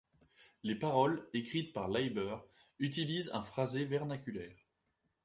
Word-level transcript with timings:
Les 0.63 0.73
paroles, 0.73 1.29
écrites 1.31 1.73
par 1.73 1.87
Leiber, 1.87 2.37
utilisent 2.79 3.29
une 3.35 3.43
phrasé 3.43 3.85
vernaculaire. 3.85 4.57